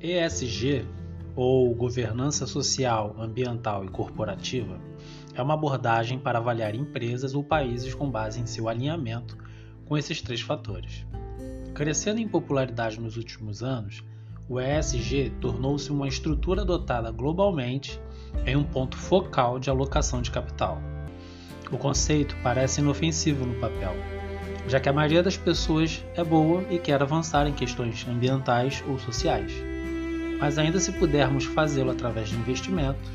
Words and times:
ESG, 0.00 0.86
ou 1.34 1.74
Governança 1.74 2.46
Social, 2.46 3.16
Ambiental 3.18 3.84
e 3.84 3.88
Corporativa, 3.88 4.78
é 5.34 5.42
uma 5.42 5.54
abordagem 5.54 6.20
para 6.20 6.38
avaliar 6.38 6.72
empresas 6.74 7.34
ou 7.34 7.42
países 7.42 7.94
com 7.94 8.08
base 8.08 8.40
em 8.40 8.46
seu 8.46 8.68
alinhamento 8.68 9.36
com 9.86 9.98
esses 9.98 10.22
três 10.22 10.40
fatores. 10.40 11.04
Crescendo 11.74 12.20
em 12.20 12.28
popularidade 12.28 13.00
nos 13.00 13.16
últimos 13.16 13.60
anos, 13.60 14.04
o 14.48 14.60
ESG 14.60 15.30
tornou-se 15.40 15.90
uma 15.90 16.06
estrutura 16.06 16.62
adotada 16.62 17.10
globalmente 17.10 18.00
em 18.46 18.54
um 18.56 18.64
ponto 18.64 18.96
focal 18.96 19.58
de 19.58 19.68
alocação 19.68 20.22
de 20.22 20.30
capital. 20.30 20.80
O 21.72 21.76
conceito 21.76 22.36
parece 22.40 22.80
inofensivo 22.80 23.44
no 23.44 23.58
papel, 23.60 23.94
já 24.68 24.78
que 24.78 24.88
a 24.88 24.92
maioria 24.92 25.24
das 25.24 25.36
pessoas 25.36 26.04
é 26.14 26.22
boa 26.22 26.62
e 26.70 26.78
quer 26.78 27.02
avançar 27.02 27.48
em 27.48 27.52
questões 27.52 28.06
ambientais 28.08 28.82
ou 28.88 28.96
sociais. 28.96 29.67
Mas 30.38 30.58
ainda 30.58 30.78
se 30.78 30.92
pudermos 30.92 31.44
fazê-lo 31.44 31.90
através 31.90 32.28
de 32.28 32.36
investimentos. 32.36 33.10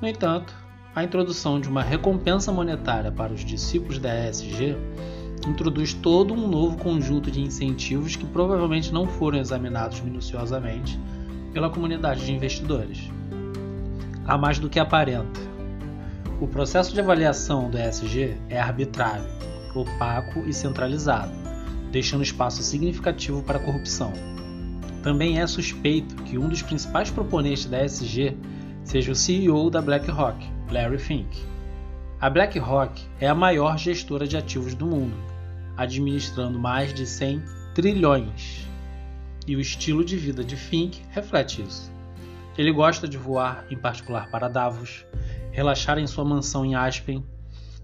No 0.00 0.08
entanto, 0.08 0.54
a 0.94 1.02
introdução 1.02 1.60
de 1.60 1.68
uma 1.68 1.82
recompensa 1.82 2.52
monetária 2.52 3.10
para 3.10 3.32
os 3.32 3.44
discípulos 3.44 3.98
da 3.98 4.28
ESG 4.28 4.76
introduz 5.48 5.92
todo 5.92 6.34
um 6.34 6.48
novo 6.48 6.76
conjunto 6.76 7.30
de 7.30 7.40
incentivos 7.40 8.14
que 8.14 8.26
provavelmente 8.26 8.92
não 8.92 9.06
foram 9.06 9.38
examinados 9.38 10.00
minuciosamente 10.00 10.98
pela 11.52 11.70
comunidade 11.70 12.24
de 12.24 12.32
investidores. 12.32 13.10
Há 14.26 14.38
mais 14.38 14.58
do 14.58 14.68
que 14.68 14.78
aparenta. 14.78 15.40
O 16.40 16.46
processo 16.46 16.92
de 16.92 17.00
avaliação 17.00 17.70
do 17.70 17.78
ESG 17.78 18.36
é 18.48 18.60
arbitrário, 18.60 19.24
opaco 19.74 20.40
e 20.46 20.52
centralizado, 20.52 21.32
deixando 21.90 22.22
espaço 22.22 22.62
significativo 22.62 23.42
para 23.42 23.58
a 23.58 23.62
corrupção. 23.62 24.12
Também 25.02 25.40
é 25.40 25.46
suspeito 25.48 26.14
que 26.22 26.38
um 26.38 26.48
dos 26.48 26.62
principais 26.62 27.10
proponentes 27.10 27.64
da 27.64 27.84
ESG 27.84 28.36
seja 28.84 29.10
o 29.10 29.16
CEO 29.16 29.68
da 29.68 29.82
BlackRock, 29.82 30.48
Larry 30.70 30.98
Fink. 30.98 31.42
A 32.20 32.30
BlackRock 32.30 33.02
é 33.18 33.26
a 33.26 33.34
maior 33.34 33.76
gestora 33.76 34.28
de 34.28 34.36
ativos 34.36 34.76
do 34.76 34.86
mundo, 34.86 35.16
administrando 35.76 36.56
mais 36.56 36.94
de 36.94 37.04
100 37.04 37.42
trilhões. 37.74 38.68
E 39.44 39.56
o 39.56 39.60
estilo 39.60 40.04
de 40.04 40.16
vida 40.16 40.44
de 40.44 40.54
Fink 40.54 41.02
reflete 41.10 41.62
isso. 41.62 41.90
Ele 42.56 42.70
gosta 42.70 43.08
de 43.08 43.18
voar, 43.18 43.66
em 43.70 43.76
particular 43.76 44.30
para 44.30 44.46
Davos, 44.46 45.04
relaxar 45.50 45.98
em 45.98 46.06
sua 46.06 46.24
mansão 46.24 46.64
em 46.64 46.76
Aspen 46.76 47.24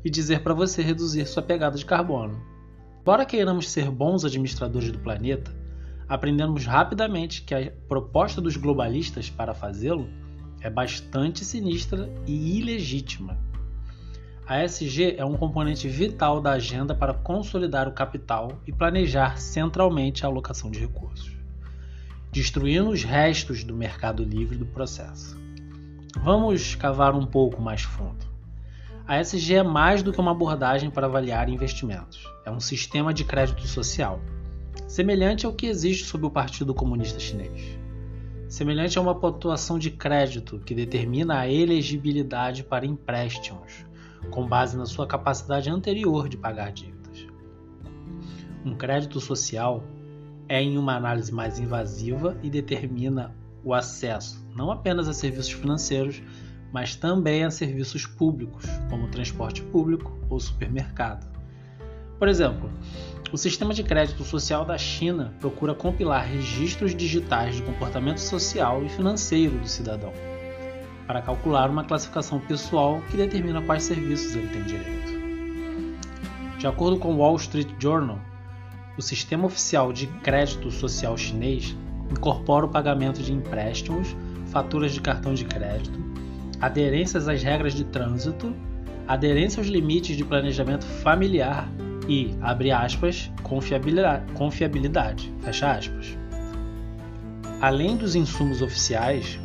e 0.04 0.10
dizer 0.10 0.40
para 0.40 0.54
você 0.54 0.82
reduzir 0.82 1.26
sua 1.26 1.42
pegada 1.42 1.76
de 1.76 1.84
carbono. 1.84 2.40
Embora 3.00 3.24
queiramos 3.24 3.68
ser 3.68 3.90
bons 3.90 4.24
administradores 4.24 4.92
do 4.92 4.98
planeta, 5.00 5.57
aprendemos 6.08 6.64
rapidamente 6.64 7.42
que 7.42 7.54
a 7.54 7.70
proposta 7.86 8.40
dos 8.40 8.56
globalistas 8.56 9.28
para 9.28 9.52
fazê-lo 9.52 10.08
é 10.60 10.70
bastante 10.70 11.44
sinistra 11.44 12.10
e 12.26 12.58
ilegítima. 12.58 13.36
A 14.46 14.64
ESG 14.64 15.16
é 15.18 15.24
um 15.24 15.36
componente 15.36 15.86
vital 15.86 16.40
da 16.40 16.52
agenda 16.52 16.94
para 16.94 17.12
consolidar 17.12 17.86
o 17.86 17.92
capital 17.92 18.52
e 18.66 18.72
planejar 18.72 19.38
centralmente 19.38 20.24
a 20.24 20.28
alocação 20.28 20.70
de 20.70 20.78
recursos, 20.78 21.36
destruindo 22.32 22.88
os 22.88 23.04
restos 23.04 23.62
do 23.62 23.76
mercado 23.76 24.24
livre 24.24 24.56
do 24.56 24.64
processo. 24.64 25.38
Vamos 26.22 26.74
cavar 26.74 27.14
um 27.14 27.26
pouco 27.26 27.60
mais 27.60 27.82
fundo. 27.82 28.26
A 29.06 29.20
ESG 29.20 29.56
é 29.56 29.62
mais 29.62 30.02
do 30.02 30.12
que 30.12 30.20
uma 30.20 30.30
abordagem 30.30 30.90
para 30.90 31.06
avaliar 31.06 31.48
investimentos. 31.50 32.24
É 32.44 32.50
um 32.50 32.60
sistema 32.60 33.12
de 33.12 33.24
crédito 33.24 33.66
social, 33.66 34.18
semelhante 34.86 35.46
ao 35.46 35.52
que 35.52 35.66
existe 35.66 36.04
sob 36.04 36.26
o 36.26 36.30
Partido 36.30 36.74
Comunista 36.74 37.18
Chinês. 37.18 37.78
Semelhante 38.48 38.98
a 38.98 39.02
uma 39.02 39.14
pontuação 39.14 39.78
de 39.78 39.90
crédito 39.90 40.58
que 40.60 40.74
determina 40.74 41.40
a 41.40 41.50
elegibilidade 41.50 42.64
para 42.64 42.86
empréstimos, 42.86 43.84
com 44.30 44.46
base 44.46 44.76
na 44.76 44.86
sua 44.86 45.06
capacidade 45.06 45.68
anterior 45.68 46.28
de 46.28 46.36
pagar 46.36 46.72
dívidas. 46.72 47.26
Um 48.64 48.74
crédito 48.74 49.20
social 49.20 49.84
é 50.48 50.62
em 50.62 50.78
uma 50.78 50.96
análise 50.96 51.32
mais 51.32 51.58
invasiva 51.58 52.38
e 52.42 52.48
determina 52.48 53.34
o 53.62 53.74
acesso 53.74 54.48
não 54.58 54.72
apenas 54.72 55.08
a 55.08 55.12
serviços 55.12 55.52
financeiros, 55.52 56.20
mas 56.72 56.96
também 56.96 57.44
a 57.44 57.50
serviços 57.50 58.04
públicos, 58.04 58.66
como 58.90 59.08
transporte 59.08 59.62
público 59.62 60.18
ou 60.28 60.40
supermercado. 60.40 61.37
Por 62.18 62.26
exemplo, 62.26 62.68
o 63.32 63.36
sistema 63.36 63.72
de 63.72 63.84
crédito 63.84 64.24
social 64.24 64.64
da 64.64 64.76
China 64.76 65.32
procura 65.38 65.74
compilar 65.74 66.26
registros 66.26 66.94
digitais 66.94 67.56
de 67.56 67.62
comportamento 67.62 68.18
social 68.18 68.84
e 68.84 68.88
financeiro 68.88 69.56
do 69.58 69.68
cidadão, 69.68 70.12
para 71.06 71.22
calcular 71.22 71.70
uma 71.70 71.84
classificação 71.84 72.40
pessoal 72.40 73.00
que 73.10 73.16
determina 73.16 73.62
quais 73.62 73.84
serviços 73.84 74.34
ele 74.34 74.48
tem 74.48 74.62
direito. 74.64 75.18
De 76.58 76.66
acordo 76.66 76.98
com 76.98 77.14
o 77.14 77.18
Wall 77.18 77.36
Street 77.36 77.68
Journal, 77.78 78.18
o 78.96 79.02
sistema 79.02 79.46
oficial 79.46 79.92
de 79.92 80.08
crédito 80.24 80.72
social 80.72 81.16
chinês 81.16 81.76
incorpora 82.10 82.66
o 82.66 82.68
pagamento 82.68 83.22
de 83.22 83.32
empréstimos, 83.32 84.16
faturas 84.46 84.92
de 84.92 85.00
cartão 85.00 85.34
de 85.34 85.44
crédito, 85.44 86.00
aderências 86.60 87.28
às 87.28 87.42
regras 87.44 87.74
de 87.74 87.84
trânsito, 87.84 88.52
aderência 89.06 89.60
aos 89.60 89.68
limites 89.68 90.16
de 90.16 90.24
planejamento 90.24 90.84
familiar 90.84 91.68
e, 92.08 92.34
abre 92.40 92.72
aspas, 92.72 93.30
confiabilidade, 93.42 94.32
confiabilidade 94.32 95.32
fecha 95.42 95.70
aspas. 95.70 96.16
Além 97.60 97.96
dos 97.96 98.14
insumos 98.14 98.62
oficiais, 98.62 99.38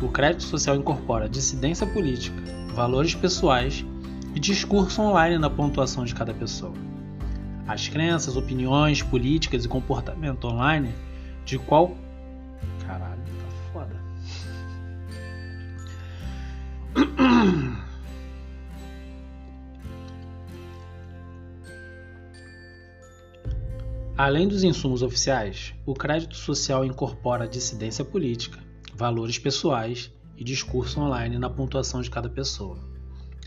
o 0.00 0.08
crédito 0.08 0.44
social 0.44 0.74
incorpora 0.76 1.28
dissidência 1.28 1.86
política, 1.86 2.36
valores 2.74 3.14
pessoais 3.14 3.84
e 4.34 4.40
discurso 4.40 5.02
online 5.02 5.38
na 5.38 5.50
pontuação 5.50 6.04
de 6.04 6.14
cada 6.14 6.32
pessoa. 6.32 6.72
As 7.68 7.88
crenças, 7.88 8.36
opiniões, 8.36 9.02
políticas 9.02 9.64
e 9.64 9.68
comportamento 9.68 10.46
online 10.46 10.94
de 11.44 11.58
qual. 11.58 11.96
Caralho, 12.86 13.20
tá 13.22 13.72
foda. 13.72 14.11
Além 24.24 24.46
dos 24.46 24.62
insumos 24.62 25.02
oficiais, 25.02 25.74
o 25.84 25.94
crédito 25.94 26.36
social 26.36 26.84
incorpora 26.84 27.48
dissidência 27.48 28.04
política, 28.04 28.60
valores 28.94 29.36
pessoais 29.36 30.12
e 30.36 30.44
discurso 30.44 31.00
online 31.00 31.40
na 31.40 31.50
pontuação 31.50 32.00
de 32.00 32.08
cada 32.08 32.28
pessoa. 32.28 32.78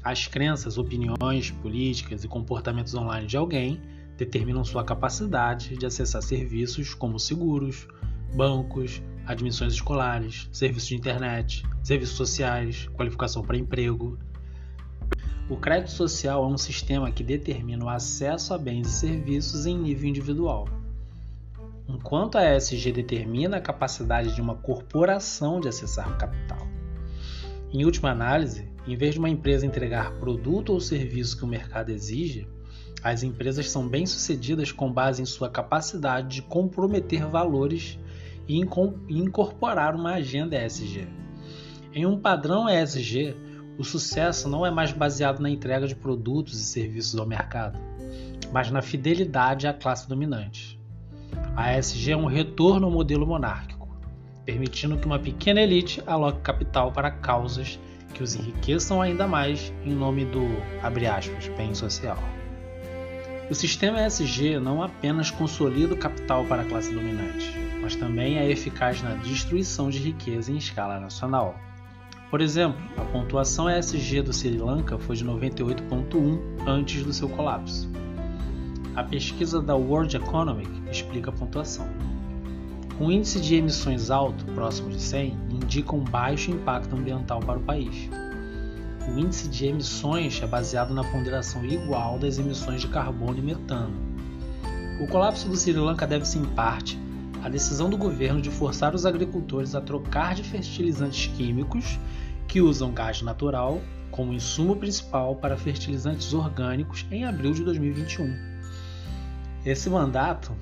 As 0.03 0.27
crenças, 0.27 0.77
opiniões, 0.77 1.49
políticas 1.49 2.25
e 2.25 2.27
comportamentos 2.27 2.93
online 2.93 3.25
de 3.25 3.37
alguém 3.37 3.79
determinam 4.17 4.65
sua 4.65 4.83
capacidade 4.83 5.77
de 5.77 5.85
acessar 5.85 6.21
serviços 6.21 6.93
como 6.93 7.17
seguros, 7.21 7.87
bancos, 8.35 9.01
admissões 9.25 9.75
escolares, 9.75 10.49
serviços 10.51 10.89
de 10.89 10.95
internet, 10.97 11.63
serviços 11.83 12.17
sociais, 12.17 12.85
qualificação 12.89 13.43
para 13.43 13.55
emprego. 13.55 14.19
O 15.49 15.57
crédito 15.57 15.91
social 15.91 16.43
é 16.43 16.47
um 16.47 16.57
sistema 16.57 17.11
que 17.11 17.23
determina 17.23 17.85
o 17.85 17.89
acesso 17.89 18.53
a 18.53 18.57
bens 18.57 18.87
e 18.87 18.91
serviços 18.91 19.65
em 19.65 19.77
nível 19.77 20.09
individual. 20.09 20.67
Enquanto 21.87 22.37
a 22.37 22.55
ESG 22.55 22.91
determina 22.91 23.57
a 23.57 23.61
capacidade 23.61 24.33
de 24.33 24.41
uma 24.41 24.55
corporação 24.55 25.59
de 25.59 25.67
acessar 25.67 26.11
o 26.11 26.17
capital. 26.17 26.67
Em 27.71 27.85
última 27.85 28.09
análise, 28.09 28.67
em 28.87 28.95
vez 28.95 29.13
de 29.13 29.19
uma 29.19 29.29
empresa 29.29 29.65
entregar 29.65 30.13
produto 30.13 30.73
ou 30.73 30.79
serviço 30.79 31.37
que 31.37 31.43
o 31.43 31.47
mercado 31.47 31.89
exige, 31.89 32.47
as 33.03 33.21
empresas 33.21 33.69
são 33.69 33.87
bem-sucedidas 33.87 34.71
com 34.71 34.91
base 34.91 35.21
em 35.21 35.25
sua 35.25 35.49
capacidade 35.49 36.27
de 36.27 36.41
comprometer 36.41 37.27
valores 37.27 37.99
e 38.47 38.59
incorporar 39.09 39.95
uma 39.95 40.13
agenda 40.15 40.55
ESG. 40.63 41.07
Em 41.93 42.05
um 42.05 42.19
padrão 42.19 42.67
ESG, 42.67 43.35
o 43.77 43.83
sucesso 43.83 44.47
não 44.47 44.65
é 44.65 44.71
mais 44.71 44.91
baseado 44.91 45.39
na 45.39 45.49
entrega 45.49 45.87
de 45.87 45.95
produtos 45.95 46.59
e 46.59 46.63
serviços 46.63 47.19
ao 47.19 47.25
mercado, 47.25 47.79
mas 48.51 48.71
na 48.71 48.81
fidelidade 48.81 49.67
à 49.67 49.73
classe 49.73 50.07
dominante. 50.07 50.79
A 51.55 51.77
ESG 51.77 52.11
é 52.11 52.17
um 52.17 52.25
retorno 52.25 52.87
ao 52.87 52.91
modelo 52.91 53.27
monárquico, 53.27 53.87
permitindo 54.45 54.97
que 54.97 55.05
uma 55.05 55.19
pequena 55.19 55.61
elite 55.61 56.01
aloque 56.05 56.41
capital 56.41 56.91
para 56.91 57.11
causas 57.11 57.79
que 58.13 58.23
os 58.23 58.35
enriqueçam 58.35 59.01
ainda 59.01 59.27
mais 59.27 59.73
em 59.83 59.93
nome 59.93 60.25
do, 60.25 60.41
aspas, 60.81 61.47
bem 61.57 61.75
social. 61.75 62.17
O 63.49 63.53
sistema 63.53 64.05
ESG 64.05 64.57
não 64.59 64.81
apenas 64.81 65.29
consolida 65.29 65.93
o 65.93 65.97
capital 65.97 66.45
para 66.45 66.63
a 66.63 66.65
classe 66.65 66.91
dominante, 66.91 67.53
mas 67.79 67.95
também 67.95 68.39
é 68.39 68.49
eficaz 68.49 69.03
na 69.03 69.13
destruição 69.15 69.89
de 69.89 69.99
riqueza 69.99 70.51
em 70.51 70.57
escala 70.57 70.99
nacional. 70.99 71.55
Por 72.35 72.41
exemplo, 72.41 72.77
a 72.97 73.01
pontuação 73.01 73.69
ESG 73.69 74.21
do 74.21 74.33
Sri 74.33 74.57
Lanka 74.57 74.97
foi 74.97 75.15
de 75.15 75.23
98.1 75.23 76.67
antes 76.67 77.01
do 77.01 77.13
seu 77.13 77.29
colapso. 77.29 77.89
A 78.93 79.05
pesquisa 79.05 79.61
da 79.61 79.73
World 79.73 80.17
Economic 80.17 80.69
explica 80.91 81.29
a 81.29 81.33
pontuação. 81.33 81.87
Um 82.99 83.09
índice 83.09 83.39
de 83.39 83.55
emissões 83.55 84.11
alto, 84.11 84.43
próximo 84.47 84.89
de 84.89 85.01
100, 85.01 85.37
indica 85.49 85.95
um 85.95 86.03
baixo 86.03 86.51
impacto 86.51 86.93
ambiental 86.93 87.39
para 87.39 87.57
o 87.57 87.63
país. 87.63 88.09
O 89.07 89.17
índice 89.17 89.47
de 89.47 89.67
emissões 89.67 90.41
é 90.43 90.45
baseado 90.45 90.93
na 90.93 91.05
ponderação 91.05 91.63
igual 91.63 92.19
das 92.19 92.37
emissões 92.37 92.81
de 92.81 92.89
carbono 92.89 93.37
e 93.37 93.41
metano. 93.41 93.95
O 94.99 95.07
colapso 95.07 95.47
do 95.47 95.55
Sri 95.55 95.71
Lanka 95.71 96.05
deve-se 96.05 96.37
em 96.37 96.43
parte 96.43 96.99
à 97.41 97.47
decisão 97.47 97.89
do 97.89 97.95
governo 97.95 98.41
de 98.41 98.49
forçar 98.49 98.93
os 98.93 99.05
agricultores 99.05 99.73
a 99.73 99.79
trocar 99.79 100.35
de 100.35 100.43
fertilizantes 100.43 101.27
químicos 101.27 101.97
que 102.55 102.61
usam 102.61 102.93
gás 102.93 103.21
natural 103.21 103.81
como 104.09 104.31
insumo 104.31 104.77
principal 104.77 105.35
para 105.35 105.57
fertilizantes 105.57 106.33
orgânicos 106.33 107.05
em 107.11 107.25
abril 107.25 107.51
de 107.51 107.65
2021. 107.65 108.33
Esse 109.65 109.89
mandato 109.89 110.53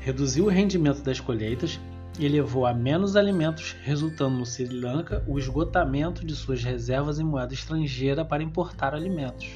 reduziu 0.00 0.46
o 0.46 0.48
rendimento 0.48 1.02
das 1.02 1.20
colheitas 1.20 1.78
e 2.18 2.26
levou 2.26 2.64
a 2.64 2.72
menos 2.72 3.16
alimentos, 3.16 3.76
resultando 3.82 4.38
no 4.38 4.46
Sri 4.46 4.80
Lanka 4.80 5.22
o 5.28 5.38
esgotamento 5.38 6.24
de 6.24 6.34
suas 6.34 6.64
reservas 6.64 7.20
em 7.20 7.24
moeda 7.24 7.52
estrangeira 7.52 8.24
para 8.24 8.42
importar 8.42 8.94
alimentos. 8.94 9.46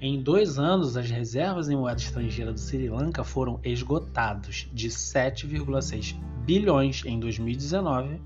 Em 0.00 0.22
dois 0.22 0.58
anos, 0.58 0.96
as 0.96 1.10
reservas 1.10 1.68
em 1.68 1.76
moeda 1.76 2.00
estrangeira 2.00 2.54
do 2.54 2.58
Sri 2.58 2.88
Lanka 2.88 3.22
foram 3.22 3.60
esgotados 3.62 4.66
de 4.72 4.88
7,6 4.88 6.18
bilhões 6.46 7.02
em 7.04 7.20
2019 7.20 8.18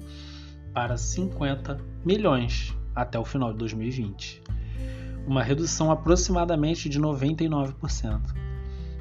para 0.72 0.96
50 0.96 1.78
milhões 2.04 2.76
até 2.94 3.18
o 3.18 3.24
final 3.24 3.52
de 3.52 3.58
2020, 3.58 4.42
uma 5.26 5.42
redução 5.42 5.90
aproximadamente 5.90 6.88
de 6.88 7.00
99%. 7.00 8.20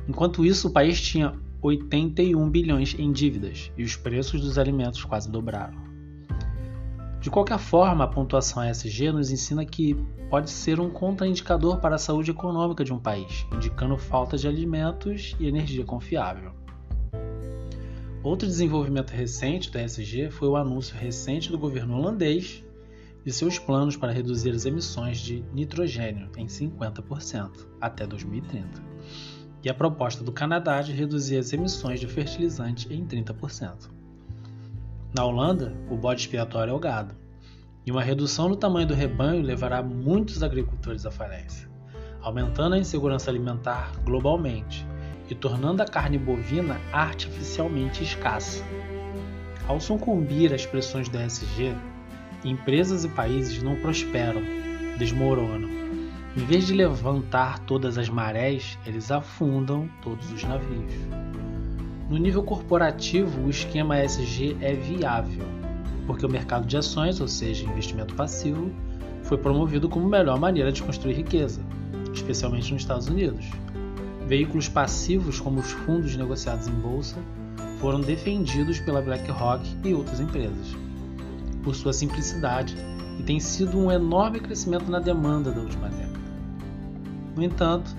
Enquanto 0.08 0.46
isso, 0.46 0.68
o 0.68 0.72
país 0.72 1.00
tinha 1.00 1.34
81 1.62 2.50
bilhões 2.50 2.96
em 2.98 3.12
dívidas 3.12 3.72
e 3.78 3.84
os 3.84 3.96
preços 3.96 4.42
dos 4.42 4.58
alimentos 4.58 5.04
quase 5.04 5.30
dobraram. 5.30 5.90
De 7.20 7.30
qualquer 7.30 7.60
forma, 7.60 8.06
a 8.06 8.08
pontuação 8.08 8.64
ESG 8.64 9.12
nos 9.12 9.30
ensina 9.30 9.66
que 9.66 9.94
pode 10.30 10.50
ser 10.50 10.80
um 10.80 10.90
contraindicador 10.90 11.80
para 11.80 11.96
a 11.96 12.00
saúde 12.00 12.32
econômica 12.32 12.84
de 12.84 12.94
um 12.94 13.00
país, 13.00 13.46
indicando 13.54 13.98
falta 13.98 14.38
de 14.38 14.48
alimentos 14.48 15.36
e 15.38 15.46
energia 15.46 15.84
confiável. 15.84 16.54
Outro 18.22 18.46
desenvolvimento 18.46 19.12
recente 19.12 19.72
da 19.72 19.82
ESG 19.82 20.30
foi 20.30 20.50
o 20.50 20.58
anúncio 20.58 20.94
recente 20.98 21.50
do 21.50 21.58
governo 21.58 21.96
holandês 21.96 22.62
de 23.24 23.32
seus 23.32 23.58
planos 23.58 23.96
para 23.96 24.12
reduzir 24.12 24.50
as 24.50 24.66
emissões 24.66 25.20
de 25.20 25.42
nitrogênio 25.54 26.30
em 26.36 26.46
50% 26.46 27.66
até 27.80 28.06
2030, 28.06 28.84
e 29.64 29.70
a 29.70 29.74
proposta 29.74 30.22
do 30.22 30.34
Canadá 30.34 30.82
de 30.82 30.92
reduzir 30.92 31.38
as 31.38 31.54
emissões 31.54 32.02
de 32.02 32.08
fertilizante 32.08 32.94
em 32.94 33.06
30%. 33.06 33.90
Na 35.16 35.24
Holanda, 35.24 35.74
o 35.90 35.96
bode 35.96 36.20
expiatório 36.20 36.72
é 36.72 36.74
o 36.74 36.80
gado, 36.80 37.16
e 37.86 37.92
uma 37.92 38.04
redução 38.04 38.50
no 38.50 38.58
tamanho 38.58 38.88
do 38.88 38.94
rebanho 38.94 39.42
levará 39.42 39.82
muitos 39.82 40.44
agricultores 40.44 41.06
à 41.06 41.12
falência, 41.12 41.70
aumentando 42.22 42.76
a 42.76 42.80
insegurança 42.80 43.32
alimentar 43.32 43.94
globalmente 44.04 44.86
e 45.30 45.36
tornando 45.36 45.82
a 45.82 45.86
carne 45.86 46.18
bovina 46.18 46.80
artificialmente 46.92 48.04
escassa. 48.04 48.64
Ao 49.68 49.80
sucumbir 49.80 50.54
às 50.54 50.66
pressões 50.66 51.08
da 51.08 51.24
ESG, 51.24 51.76
empresas 52.44 53.06
e 53.06 53.10
países 53.10 53.62
não 53.62 53.76
prosperam, 53.76 54.42
desmoronam. 54.98 55.70
Em 56.36 56.46
vez 56.46 56.68
de 56.68 56.74
levantar 56.74 57.60
todas 57.60 57.98
as 57.98 58.10
marés, 58.10 58.78
eles 58.86 59.12
afundam 59.12 59.90
todos 60.02 60.32
os 60.32 60.44
navios. 60.44 60.94
No 62.10 62.18
nível 62.18 62.42
corporativo, 62.42 63.46
o 63.46 63.50
esquema 63.50 64.04
ESG 64.04 64.58
é 64.62 64.74
viável, 64.74 65.46
porque 66.08 66.26
o 66.26 66.30
mercado 66.30 66.66
de 66.66 66.76
ações, 66.76 67.22
ou 67.22 67.28
seja, 67.28 67.66
investimento 67.66 68.16
passivo, 68.16 68.72
foi 69.24 69.38
promovido 69.38 69.88
como 69.88 70.08
melhor 70.08 70.40
maneira 70.40 70.72
de 70.72 70.82
construir 70.82 71.14
riqueza, 71.14 71.62
especialmente 72.14 72.74
nos 72.74 72.82
Estados 72.82 73.08
Unidos. 73.08 73.46
Veículos 74.30 74.70
passivos, 74.70 75.40
como 75.40 75.60
os 75.60 75.72
fundos 75.72 76.16
negociados 76.16 76.68
em 76.68 76.72
bolsa, 76.72 77.18
foram 77.80 78.00
defendidos 78.00 78.80
pela 78.80 79.02
BlackRock 79.02 79.68
e 79.84 79.92
outras 79.92 80.20
empresas 80.20 80.78
por 81.64 81.74
sua 81.74 81.92
simplicidade 81.92 82.76
e 83.20 83.24
tem 83.24 83.40
sido 83.40 83.76
um 83.80 83.92
enorme 83.92 84.40
crescimento 84.40 84.86
na 84.90 85.00
demanda 85.00 85.52
da 85.52 85.62
última 85.62 85.90
década. 85.90 86.20
No 87.36 87.42
entanto, 87.44 87.90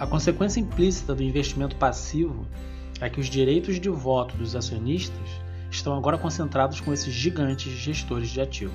a 0.00 0.08
consequência 0.08 0.58
implícita 0.58 1.14
do 1.14 1.22
investimento 1.22 1.76
passivo 1.76 2.44
é 3.00 3.08
que 3.08 3.20
os 3.20 3.28
direitos 3.28 3.78
de 3.78 3.88
voto 3.88 4.36
dos 4.36 4.56
acionistas 4.56 5.28
estão 5.70 5.96
agora 5.96 6.18
concentrados 6.18 6.80
com 6.80 6.92
esses 6.92 7.14
gigantes 7.14 7.72
gestores 7.72 8.30
de 8.30 8.40
ativos, 8.40 8.74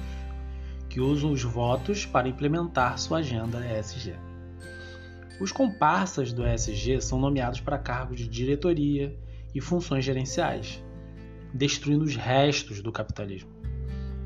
que 0.87 1.01
usam 1.01 1.33
os 1.33 1.43
votos 1.43 2.05
para 2.05 2.29
implementar 2.29 2.97
sua 2.97 3.17
agenda 3.17 3.59
ESG. 3.77 4.13
Os 5.37 5.51
comparsas 5.51 6.31
do 6.31 6.47
ESG 6.47 7.01
são 7.01 7.19
nomeados 7.19 7.59
para 7.59 7.77
cargos 7.77 8.19
de 8.19 8.27
diretoria 8.27 9.13
e 9.53 9.59
funções 9.59 10.05
gerenciais, 10.05 10.81
destruindo 11.53 12.05
os 12.05 12.15
restos 12.15 12.81
do 12.81 12.89
capitalismo. 12.89 13.49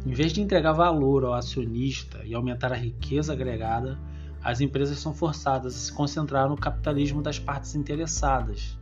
Em 0.05 0.13
vez 0.13 0.31
de 0.31 0.41
entregar 0.41 0.71
valor 0.71 1.25
ao 1.25 1.33
acionista 1.33 2.21
e 2.23 2.35
aumentar 2.35 2.71
a 2.71 2.75
riqueza 2.75 3.33
agregada, 3.33 3.99
as 4.43 4.61
empresas 4.61 4.99
são 4.99 5.11
forçadas 5.11 5.75
a 5.75 5.77
se 5.79 5.91
concentrar 5.91 6.47
no 6.47 6.55
capitalismo 6.55 7.23
das 7.23 7.39
partes 7.39 7.73
interessadas. 7.73 8.77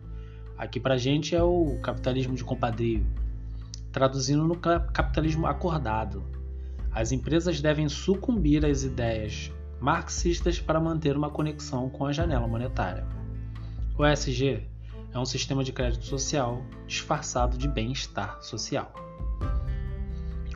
Aqui 0.57 0.81
para 0.81 0.95
a 0.95 0.97
gente 0.97 1.33
é 1.33 1.41
o 1.41 1.79
capitalismo 1.81 2.35
de 2.35 2.43
compadrio, 2.43 3.07
traduzindo 3.91 4.43
no 4.43 4.57
capitalismo 4.57 5.47
acordado. 5.47 6.23
As 6.91 7.13
empresas 7.13 7.61
devem 7.61 7.87
sucumbir 7.87 8.65
às 8.65 8.83
ideias 8.83 9.51
marxistas 9.79 10.59
para 10.59 10.79
manter 10.79 11.15
uma 11.15 11.29
conexão 11.29 11.89
com 11.89 12.05
a 12.05 12.11
janela 12.11 12.47
monetária. 12.47 13.05
O 13.97 14.05
ESG 14.05 14.67
é 15.13 15.19
um 15.19 15.25
sistema 15.25 15.63
de 15.63 15.71
crédito 15.71 16.05
social 16.05 16.61
disfarçado 16.87 17.57
de 17.57 17.67
bem-estar 17.67 18.41
social 18.41 18.93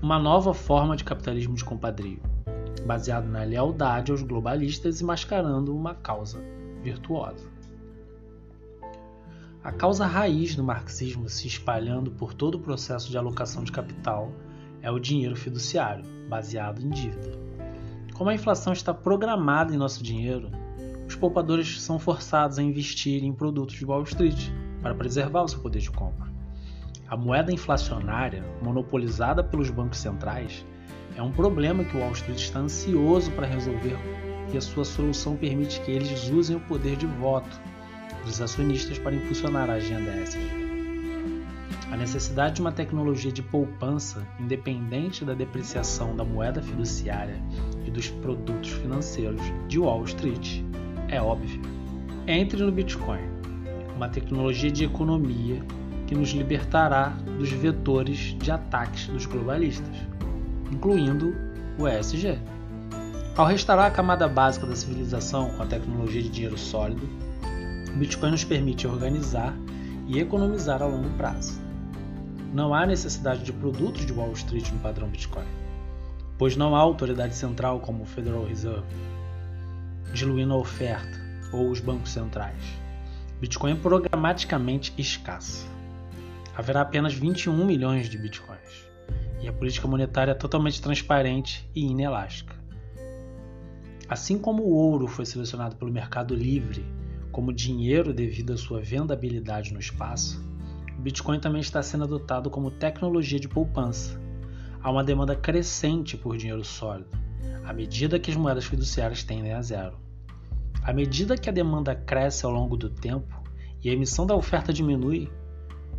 uma 0.02 0.18
nova 0.18 0.52
forma 0.52 0.98
de 0.98 1.04
capitalismo 1.04 1.54
de 1.54 1.64
compadrio, 1.64 2.20
baseado 2.88 3.28
na 3.28 3.44
lealdade 3.44 4.12
aos 4.12 4.24
globalistas 4.24 5.00
e 5.00 5.04
mascarando 5.04 5.76
uma 5.76 5.94
causa 5.94 6.44
virtuosa. 6.82 7.48
A 9.64 9.72
causa 9.72 10.08
raiz 10.08 10.56
do 10.56 10.64
marxismo 10.64 11.30
se 11.30 11.46
espalhando 11.46 12.10
por 12.10 12.34
todo 12.34 12.56
o 12.56 12.60
processo 12.60 13.12
de 13.12 13.18
alocação 13.18 13.64
de 13.64 13.72
capital 13.72 14.32
é 14.82 14.90
o 14.90 14.98
dinheiro 14.98 15.36
fiduciário, 15.36 16.04
baseado 16.28 16.82
em 16.82 16.90
dívida. 16.90 17.38
Como 18.22 18.30
a 18.30 18.36
inflação 18.36 18.72
está 18.72 18.94
programada 18.94 19.74
em 19.74 19.78
nosso 19.78 20.04
dinheiro, 20.04 20.52
os 21.08 21.16
poupadores 21.16 21.82
são 21.82 21.98
forçados 21.98 22.60
a 22.60 22.62
investir 22.62 23.24
em 23.24 23.34
produtos 23.34 23.74
de 23.74 23.84
Wall 23.84 24.04
Street 24.04 24.52
para 24.80 24.94
preservar 24.94 25.42
o 25.42 25.48
seu 25.48 25.60
poder 25.60 25.80
de 25.80 25.90
compra. 25.90 26.32
A 27.08 27.18
moeda 27.18 27.52
inflacionária, 27.52 28.46
monopolizada 28.62 29.44
pelos 29.44 29.72
bancos 29.72 29.98
centrais, 29.98 30.64
é 31.18 31.22
um 31.24 31.32
problema 31.32 31.84
que 31.84 31.98
o 31.98 32.00
Wall 32.00 32.12
Street 32.12 32.38
está 32.38 32.60
ansioso 32.60 33.32
para 33.32 33.48
resolver 33.48 33.98
e 34.54 34.56
a 34.56 34.62
sua 34.62 34.86
solução 34.86 35.36
permite 35.36 35.82
que 35.82 35.90
eles 35.90 36.30
usem 36.30 36.58
o 36.58 36.68
poder 36.68 36.98
de 36.98 37.08
voto 37.08 37.60
dos 38.24 38.40
acionistas 38.40 39.00
para 39.00 39.16
impulsionar 39.16 39.68
a 39.68 39.74
agenda 39.74 40.16
ESG. 40.18 40.71
A 41.92 41.98
necessidade 41.98 42.56
de 42.56 42.62
uma 42.62 42.72
tecnologia 42.72 43.34
de 43.34 43.44
poupança 43.44 44.26
independente 44.40 45.26
da 45.26 45.34
depreciação 45.34 46.16
da 46.16 46.24
moeda 46.24 46.62
fiduciária 46.62 47.36
e 47.86 47.92
dos 47.92 48.08
produtos 48.08 48.70
financeiros 48.70 49.42
de 49.68 49.78
Wall 49.78 50.06
Street 50.06 50.64
é 51.10 51.22
óbvia. 51.22 51.60
Entre 52.26 52.64
no 52.64 52.72
Bitcoin, 52.72 53.20
uma 53.94 54.08
tecnologia 54.08 54.72
de 54.72 54.86
economia 54.86 55.62
que 56.08 56.16
nos 56.16 56.30
libertará 56.30 57.10
dos 57.38 57.52
vetores 57.52 58.38
de 58.40 58.50
ataques 58.50 59.08
dos 59.08 59.26
globalistas, 59.26 59.96
incluindo 60.72 61.36
o 61.78 61.90
ESG. 61.90 62.40
Ao 63.36 63.46
restaurar 63.46 63.88
a 63.88 63.92
camada 63.92 64.30
básica 64.30 64.66
da 64.66 64.78
civilização 64.78 65.50
com 65.52 65.64
a 65.64 65.66
tecnologia 65.66 66.22
de 66.22 66.30
dinheiro 66.30 66.58
sólido, 66.58 67.08
o 67.94 67.98
Bitcoin 67.98 68.32
nos 68.32 68.46
permite 68.46 68.88
organizar 68.88 69.54
e 70.08 70.20
economizar 70.20 70.82
a 70.82 70.86
longo 70.86 71.10
prazo. 71.18 71.61
Não 72.54 72.74
há 72.74 72.86
necessidade 72.86 73.44
de 73.44 73.54
produtos 73.54 74.06
de 74.06 74.14
Wall 74.14 74.34
Street 74.34 74.70
no 74.72 74.80
padrão 74.80 75.08
Bitcoin, 75.08 75.48
pois 76.38 76.56
não 76.56 76.76
há 76.76 76.80
autoridade 76.80 77.36
central 77.36 77.80
como 77.80 78.04
o 78.04 78.06
Federal 78.06 78.46
Reserve, 78.46 78.86
diluindo 80.14 80.54
a 80.54 80.58
oferta 80.58 81.20
ou 81.54 81.70
os 81.70 81.80
bancos 81.80 82.12
centrais. 82.12 82.64
Bitcoin 83.40 83.72
é 83.72 83.76
programaticamente 83.76 84.94
escasso 84.98 85.72
haverá 86.56 86.82
apenas 86.82 87.14
21 87.14 87.66
milhões 87.66 88.10
de 88.10 88.18
bitcoins. 88.18 88.88
E 89.42 89.48
a 89.48 89.54
política 89.54 89.88
monetária 89.88 90.32
é 90.32 90.36
totalmente 90.36 90.82
transparente 90.82 91.68
e 91.76 91.86
inelástica. 91.86 92.56
Assim 94.08 94.38
como 94.38 94.64
o 94.64 94.74
ouro 94.74 95.08
foi 95.08 95.26
selecionado 95.26 95.76
pelo 95.76 95.92
mercado 95.92 96.36
livre 96.36 96.86
como 97.32 97.54
dinheiro 97.54 98.14
devido 98.14 98.54
à 98.54 98.58
sua 98.58 98.82
vendabilidade 98.82 99.74
no 99.74 99.80
espaço, 99.80 100.44
Bitcoin 101.00 101.40
também 101.40 101.62
está 101.62 101.82
sendo 101.82 102.04
adotado 102.04 102.50
como 102.50 102.72
tecnologia 102.72 103.40
de 103.40 103.48
poupança. 103.48 104.20
Há 104.82 104.92
uma 104.92 105.04
demanda 105.04 105.36
crescente 105.36 106.18
por 106.18 106.38
dinheiro 106.38 106.64
sólido, 106.64 107.10
à 107.64 107.74
medida 107.74 108.20
que 108.20 108.32
as 108.32 108.38
moedas 108.38 108.66
fiduciárias 108.66 109.24
tendem 109.24 109.54
a 109.54 109.62
zero. 109.62 109.98
À 110.84 110.92
medida 110.92 111.38
que 111.38 111.50
a 111.50 111.54
demanda 111.54 111.94
cresce 111.94 112.46
ao 112.46 112.52
longo 112.52 112.76
do 112.76 112.90
tempo 112.90 113.42
e 113.84 113.90
a 113.90 113.94
emissão 113.94 114.26
da 114.26 114.36
oferta 114.36 114.74
diminui, 114.74 115.30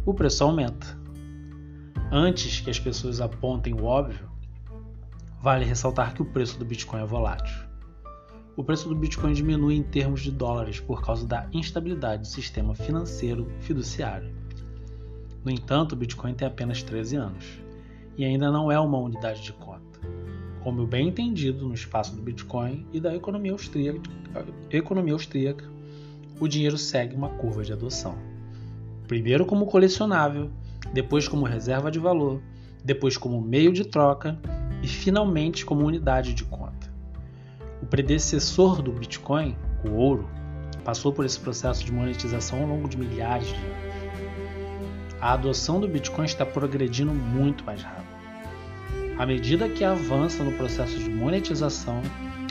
o 0.04 0.12
preço 0.12 0.42
aumenta. 0.42 0.98
Antes 2.10 2.60
que 2.60 2.70
as 2.70 2.78
pessoas 2.78 3.20
apontem 3.20 3.72
o 3.72 3.84
óbvio, 3.84 4.28
vale 5.40 5.64
ressaltar 5.64 6.14
que 6.14 6.22
o 6.22 6.26
preço 6.26 6.58
do 6.58 6.64
Bitcoin 6.64 7.02
é 7.02 7.06
volátil. 7.06 7.72
O 8.54 8.62
preço 8.62 8.88
do 8.88 8.94
Bitcoin 8.94 9.32
diminui 9.32 9.76
em 9.76 9.82
termos 9.82 10.20
de 10.20 10.30
dólares 10.30 10.78
por 10.78 11.02
causa 11.02 11.26
da 11.26 11.48
instabilidade 11.52 12.22
do 12.22 12.28
sistema 12.28 12.74
financeiro 12.74 13.50
fiduciário. 13.60 14.30
No 15.44 15.50
entanto, 15.50 15.92
o 15.92 15.96
Bitcoin 15.96 16.34
tem 16.34 16.46
apenas 16.46 16.82
13 16.82 17.16
anos 17.16 17.44
e 18.16 18.24
ainda 18.24 18.50
não 18.50 18.70
é 18.70 18.78
uma 18.78 18.98
unidade 18.98 19.42
de 19.42 19.52
conta. 19.52 20.00
Como 20.62 20.86
bem 20.86 21.08
entendido 21.08 21.66
no 21.66 21.74
espaço 21.74 22.14
do 22.14 22.22
Bitcoin 22.22 22.86
e 22.92 23.00
da 23.00 23.14
economia 23.14 23.52
austríaca, 23.52 24.00
economia 24.70 25.12
austríaca 25.12 25.64
o 26.38 26.48
dinheiro 26.48 26.76
segue 26.76 27.14
uma 27.14 27.28
curva 27.30 27.62
de 27.62 27.72
adoção. 27.72 28.16
Primeiro 29.06 29.46
como 29.46 29.66
colecionável, 29.66 30.50
depois 30.92 31.28
como 31.28 31.44
reserva 31.44 31.90
de 31.90 31.98
valor, 31.98 32.40
depois 32.84 33.16
como 33.16 33.40
meio 33.40 33.72
de 33.72 33.84
troca 33.84 34.38
e 34.82 34.88
finalmente 34.88 35.64
como 35.64 35.86
unidade 35.86 36.34
de 36.34 36.44
conta. 36.44 36.92
O 37.80 37.86
predecessor 37.86 38.82
do 38.82 38.92
Bitcoin, 38.92 39.56
o 39.84 39.92
ouro, 39.92 40.28
passou 40.84 41.12
por 41.12 41.24
esse 41.24 41.38
processo 41.38 41.84
de 41.84 41.92
monetização 41.92 42.62
ao 42.62 42.68
longo 42.68 42.88
de 42.88 42.96
milhares 42.96 43.48
de 43.48 43.54
anos. 43.54 43.91
A 45.22 45.34
adoção 45.34 45.78
do 45.78 45.86
Bitcoin 45.86 46.24
está 46.24 46.44
progredindo 46.44 47.14
muito 47.14 47.64
mais 47.64 47.80
rápido. 47.80 48.08
À 49.16 49.24
medida 49.24 49.68
que 49.68 49.84
avança 49.84 50.42
no 50.42 50.50
processo 50.50 50.98
de 50.98 51.08
monetização, 51.08 52.02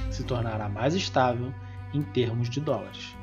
se 0.09 0.23
tornará 0.23 0.69
mais 0.69 0.95
estável 0.95 1.53
em 1.93 2.01
termos 2.01 2.49
de 2.49 2.61
dólares. 2.61 3.13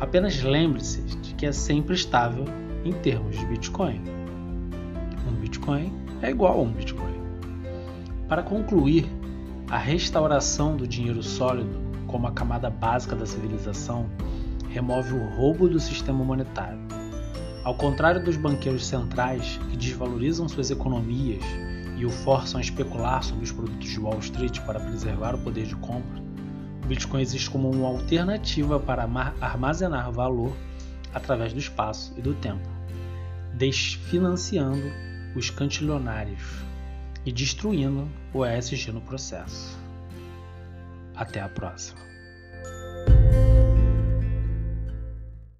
Apenas 0.00 0.42
lembre-se 0.42 1.02
de 1.02 1.34
que 1.34 1.44
é 1.44 1.52
sempre 1.52 1.94
estável 1.94 2.46
em 2.82 2.94
termos 2.94 3.38
de 3.38 3.44
Bitcoin. 3.44 4.02
Um 5.28 5.34
Bitcoin 5.34 5.92
é 6.22 6.30
igual 6.30 6.58
a 6.58 6.62
um 6.62 6.72
Bitcoin. 6.72 7.20
Para 8.26 8.42
concluir, 8.42 9.06
a 9.70 9.76
restauração 9.76 10.78
do 10.78 10.88
dinheiro 10.88 11.22
sólido 11.22 11.78
como 12.06 12.26
a 12.26 12.32
camada 12.32 12.70
básica 12.70 13.14
da 13.14 13.26
civilização 13.26 14.08
remove 14.70 15.12
o 15.12 15.28
roubo 15.28 15.68
do 15.68 15.78
sistema 15.78 16.24
monetário. 16.24 16.87
Ao 17.68 17.74
contrário 17.74 18.24
dos 18.24 18.34
banqueiros 18.34 18.86
centrais 18.86 19.60
que 19.68 19.76
desvalorizam 19.76 20.48
suas 20.48 20.70
economias 20.70 21.44
e 21.98 22.06
o 22.06 22.10
forçam 22.10 22.56
a 22.56 22.62
especular 22.62 23.22
sobre 23.22 23.44
os 23.44 23.52
produtos 23.52 23.90
de 23.90 24.00
Wall 24.00 24.18
Street 24.20 24.58
para 24.60 24.80
preservar 24.80 25.34
o 25.34 25.38
poder 25.38 25.66
de 25.66 25.76
compra, 25.76 26.18
o 26.82 26.86
Bitcoin 26.86 27.20
existe 27.20 27.50
como 27.50 27.70
uma 27.70 27.86
alternativa 27.86 28.80
para 28.80 29.06
armazenar 29.38 30.10
valor 30.10 30.56
através 31.12 31.52
do 31.52 31.58
espaço 31.58 32.14
e 32.16 32.22
do 32.22 32.32
tempo, 32.36 32.66
desfinanciando 33.52 34.90
os 35.36 35.50
cantilionários 35.50 36.62
e 37.26 37.30
destruindo 37.30 38.08
o 38.32 38.46
ESG 38.46 38.92
no 38.92 39.02
processo. 39.02 39.78
Até 41.14 41.42
a 41.42 41.50
próxima. 41.50 42.00